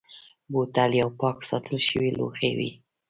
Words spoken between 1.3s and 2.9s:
ساتل شوی لوښی وي.